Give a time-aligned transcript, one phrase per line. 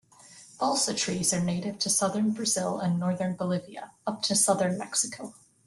[0.59, 5.35] Balsa trees are native to southern Brazil and northern Bolivia, up to southern Mexico.